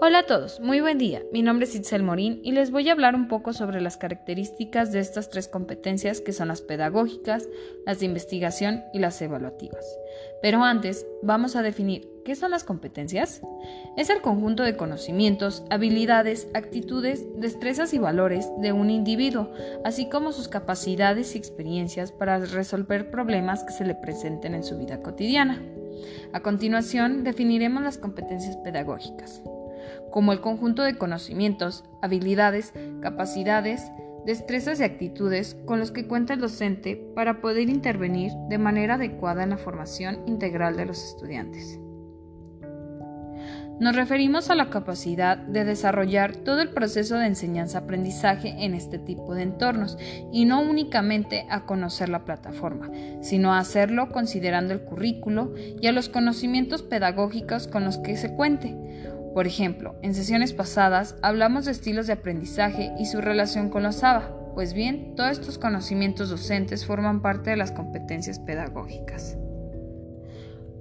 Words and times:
Hola 0.00 0.20
a 0.20 0.26
todos, 0.26 0.60
muy 0.60 0.80
buen 0.80 0.96
día. 0.96 1.24
Mi 1.32 1.42
nombre 1.42 1.66
es 1.66 1.74
Itzel 1.74 2.04
Morín 2.04 2.40
y 2.44 2.52
les 2.52 2.70
voy 2.70 2.88
a 2.88 2.92
hablar 2.92 3.16
un 3.16 3.26
poco 3.26 3.52
sobre 3.52 3.80
las 3.80 3.96
características 3.96 4.92
de 4.92 5.00
estas 5.00 5.28
tres 5.28 5.48
competencias 5.48 6.20
que 6.20 6.32
son 6.32 6.46
las 6.46 6.62
pedagógicas, 6.62 7.48
las 7.84 7.98
de 7.98 8.06
investigación 8.06 8.84
y 8.94 9.00
las 9.00 9.20
evaluativas. 9.20 9.84
Pero 10.40 10.62
antes, 10.62 11.04
vamos 11.20 11.56
a 11.56 11.62
definir 11.62 12.08
qué 12.24 12.36
son 12.36 12.52
las 12.52 12.62
competencias. 12.62 13.42
Es 13.96 14.08
el 14.08 14.20
conjunto 14.20 14.62
de 14.62 14.76
conocimientos, 14.76 15.64
habilidades, 15.68 16.46
actitudes, 16.54 17.26
destrezas 17.40 17.92
y 17.92 17.98
valores 17.98 18.48
de 18.60 18.70
un 18.70 18.90
individuo, 18.90 19.50
así 19.84 20.08
como 20.08 20.30
sus 20.30 20.46
capacidades 20.46 21.34
y 21.34 21.38
experiencias 21.38 22.12
para 22.12 22.38
resolver 22.38 23.10
problemas 23.10 23.64
que 23.64 23.72
se 23.72 23.84
le 23.84 23.96
presenten 23.96 24.54
en 24.54 24.62
su 24.62 24.78
vida 24.78 25.02
cotidiana. 25.02 25.60
A 26.32 26.38
continuación, 26.38 27.24
definiremos 27.24 27.82
las 27.82 27.98
competencias 27.98 28.56
pedagógicas 28.58 29.42
como 30.10 30.32
el 30.32 30.40
conjunto 30.40 30.82
de 30.82 30.96
conocimientos, 30.96 31.84
habilidades, 32.02 32.72
capacidades, 33.00 33.90
destrezas 34.26 34.80
y 34.80 34.84
actitudes 34.84 35.56
con 35.64 35.78
los 35.78 35.90
que 35.90 36.06
cuenta 36.06 36.34
el 36.34 36.40
docente 36.40 36.96
para 37.14 37.40
poder 37.40 37.68
intervenir 37.68 38.32
de 38.48 38.58
manera 38.58 38.94
adecuada 38.94 39.42
en 39.42 39.50
la 39.50 39.58
formación 39.58 40.20
integral 40.26 40.76
de 40.76 40.86
los 40.86 41.02
estudiantes. 41.02 41.80
Nos 43.80 43.94
referimos 43.94 44.50
a 44.50 44.56
la 44.56 44.70
capacidad 44.70 45.38
de 45.38 45.64
desarrollar 45.64 46.34
todo 46.34 46.60
el 46.60 46.70
proceso 46.70 47.16
de 47.16 47.26
enseñanza-aprendizaje 47.26 48.64
en 48.64 48.74
este 48.74 48.98
tipo 48.98 49.36
de 49.36 49.42
entornos 49.42 49.96
y 50.32 50.46
no 50.46 50.60
únicamente 50.60 51.46
a 51.48 51.64
conocer 51.64 52.08
la 52.08 52.24
plataforma, 52.24 52.90
sino 53.20 53.54
a 53.54 53.60
hacerlo 53.60 54.08
considerando 54.08 54.74
el 54.74 54.80
currículo 54.80 55.54
y 55.80 55.86
a 55.86 55.92
los 55.92 56.08
conocimientos 56.08 56.82
pedagógicos 56.82 57.68
con 57.68 57.84
los 57.84 57.98
que 57.98 58.16
se 58.16 58.34
cuente, 58.34 58.76
por 59.34 59.46
ejemplo, 59.46 59.96
en 60.02 60.14
sesiones 60.14 60.52
pasadas 60.52 61.16
hablamos 61.22 61.64
de 61.64 61.72
estilos 61.72 62.06
de 62.06 62.14
aprendizaje 62.14 62.92
y 62.98 63.06
su 63.06 63.20
relación 63.20 63.68
con 63.68 63.82
los 63.82 64.02
ABA. 64.02 64.34
Pues 64.54 64.74
bien, 64.74 65.14
todos 65.14 65.32
estos 65.32 65.58
conocimientos 65.58 66.30
docentes 66.30 66.84
forman 66.84 67.22
parte 67.22 67.50
de 67.50 67.56
las 67.56 67.70
competencias 67.70 68.40
pedagógicas. 68.40 69.36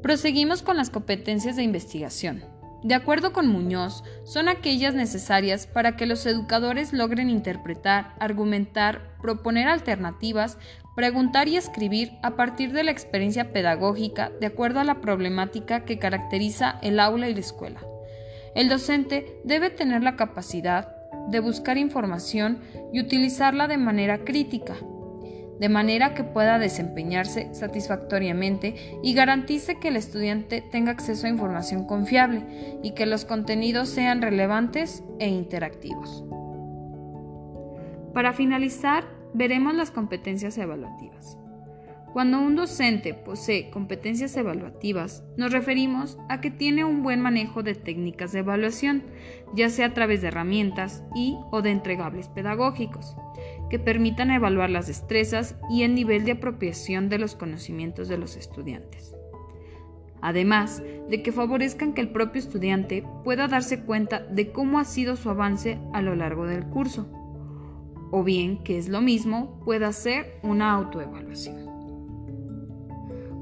Proseguimos 0.02 0.62
con 0.64 0.78
las 0.78 0.90
competencias 0.90 1.56
de 1.56 1.64
investigación. 1.64 2.44
De 2.84 2.96
acuerdo 2.96 3.34
con 3.34 3.48
Muñoz, 3.48 4.04
son 4.24 4.48
aquellas 4.48 4.94
necesarias 4.94 5.68
para 5.68 5.96
que 5.96 6.06
los 6.06 6.26
educadores 6.26 6.94
logren 6.94 7.30
interpretar, 7.30 8.16
argumentar, 8.20 9.18
proponer 9.22 9.68
alternativas, 9.68 10.58
preguntar 10.96 11.48
y 11.48 11.58
escribir 11.58 12.14
a 12.24 12.36
partir 12.36 12.72
de 12.72 12.84
la 12.84 12.92
experiencia 12.92 13.52
pedagógica 13.52 14.32
de 14.40 14.48
acuerdo 14.48 14.80
a 14.80 14.84
la 14.84 15.02
problemática 15.02 15.86
que 15.86 16.00
caracteriza 16.00 16.80
el 16.82 17.00
aula 17.00 17.30
y 17.30 17.34
la 17.34 17.40
escuela. 17.40 17.82
El 18.58 18.70
docente 18.70 19.40
debe 19.44 19.70
tener 19.70 20.02
la 20.02 20.16
capacidad 20.16 20.96
de 21.30 21.40
buscar 21.40 21.78
información 21.78 22.58
y 22.92 23.00
utilizarla 23.00 23.68
de 23.68 23.78
manera 23.78 24.26
crítica, 24.26 24.74
de 25.60 25.70
manera 25.70 26.16
que 26.16 26.24
pueda 26.24 26.58
desempeñarse 26.58 27.54
satisfactoriamente 27.54 28.98
y 29.04 29.14
garantice 29.14 29.78
que 29.78 29.90
el 29.90 29.96
estudiante 29.96 30.64
tenga 30.72 30.92
acceso 30.92 31.28
a 31.28 31.30
información 31.30 31.86
confiable 31.86 32.80
y 32.82 32.96
que 32.96 33.06
los 33.06 33.26
contenidos 33.26 33.90
sean 33.90 34.24
relevantes 34.24 35.04
e 35.20 35.28
interactivos. 35.28 36.26
Para 38.12 38.34
finalizar, 38.34 39.04
veremos 39.36 39.76
las 39.76 39.92
competencias 39.92 40.58
evaluativas. 40.58 41.38
Cuando 42.14 42.40
un 42.40 42.56
docente 42.56 43.14
posee 43.14 43.70
competencias 43.70 44.36
evaluativas, 44.38 45.24
nos 45.36 45.52
referimos 45.52 46.18
a 46.30 46.42
que 46.42 46.50
tiene 46.50 46.84
un 46.84 47.04
buen 47.04 47.22
manejo 47.22 47.64
de 47.64 47.76
técnicas 47.76 48.32
de 48.32 48.40
evaluación, 48.40 49.04
ya 49.54 49.70
sea 49.70 49.88
a 49.88 49.94
través 49.94 50.22
de 50.22 50.30
herramientas 50.30 51.04
y 51.14 51.38
o 51.52 51.62
de 51.62 51.72
entregables 51.72 52.28
pedagógicos, 52.30 53.16
que 53.70 53.78
permitan 53.78 54.32
evaluar 54.32 54.70
las 54.70 54.88
destrezas 54.88 55.56
y 55.70 55.84
el 55.84 55.94
nivel 55.96 56.26
de 56.26 56.32
apropiación 56.34 57.10
de 57.10 57.20
los 57.20 57.36
conocimientos 57.36 58.08
de 58.08 58.18
los 58.18 58.36
estudiantes. 58.36 59.14
Además 60.22 60.82
de 61.10 61.22
que 61.22 61.32
favorezcan 61.32 61.94
que 61.94 62.02
el 62.02 62.10
propio 62.10 62.40
estudiante 62.40 63.04
pueda 63.24 63.48
darse 63.48 63.82
cuenta 63.82 64.22
de 64.22 64.52
cómo 64.52 64.80
ha 64.80 64.86
sido 64.86 65.16
su 65.18 65.30
avance 65.30 65.78
a 65.94 66.02
lo 66.02 66.16
largo 66.16 66.48
del 66.48 66.66
curso, 66.66 67.08
o 68.10 68.24
bien, 68.24 68.64
que 68.64 68.78
es 68.78 68.88
lo 68.88 69.02
mismo, 69.02 69.60
pueda 69.66 69.90
hacer 69.90 70.40
una 70.42 70.72
autoevaluación. 70.72 71.77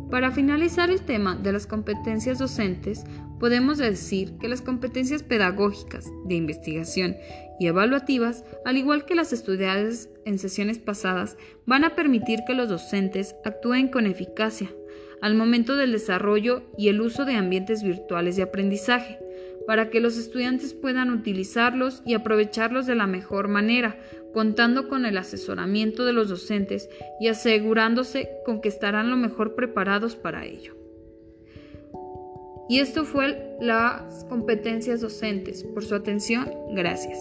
Para 0.10 0.32
finalizar 0.32 0.92
el 0.92 1.02
tema 1.02 1.36
de 1.36 1.52
las 1.52 1.66
competencias 1.66 2.38
docentes, 2.38 3.04
podemos 3.40 3.78
decir 3.78 4.38
que 4.38 4.48
las 4.48 4.62
competencias 4.62 5.24
pedagógicas, 5.24 6.06
de 6.26 6.36
investigación 6.36 7.18
y 7.60 7.68
evaluativas, 7.68 8.44
al 8.66 8.78
igual 8.78 9.06
que 9.06 9.16
las 9.16 9.34
estudiadas 9.34 10.10
en 10.26 10.38
sesiones 10.38 10.78
pasadas, 10.78 11.38
van 11.66 11.84
a 11.84 11.96
permitir 11.96 12.40
que 12.46 12.54
los 12.54 12.70
docentes 12.70 13.36
actúen 13.44 13.88
con 13.88 14.06
eficacia 14.06 14.70
al 15.22 15.34
momento 15.34 15.76
del 15.76 15.92
desarrollo 15.92 16.64
y 16.78 16.90
el 16.90 17.02
uso 17.02 17.26
de 17.26 17.34
ambientes 17.34 17.84
virtuales 17.84 18.36
de 18.36 18.44
aprendizaje, 18.44 19.18
para 19.66 19.90
que 19.90 20.00
los 20.00 20.18
estudiantes 20.18 20.74
puedan 20.74 21.10
utilizarlos 21.10 22.04
y 22.06 22.14
aprovecharlos 22.14 22.86
de 22.86 22.96
la 22.96 23.08
mejor 23.08 23.48
manera, 23.48 23.98
contando 24.36 24.90
con 24.90 25.06
el 25.06 25.18
asesoramiento 25.18 26.04
de 26.04 26.12
los 26.12 26.28
docentes 26.28 26.90
y 27.22 27.30
asegurándose 27.30 28.32
con 28.46 28.60
que 28.60 28.68
estarán 28.68 29.10
lo 29.10 29.16
mejor 29.16 29.56
preparados 29.56 30.18
para 30.18 30.44
ello. 30.44 30.76
Y 32.68 32.80
esto 32.80 33.06
fue 33.06 33.56
las 33.62 34.26
competencias 34.26 35.00
docentes. 35.00 35.64
Por 35.64 35.86
su 35.86 35.96
atención, 35.96 36.52
gracias. 36.72 37.18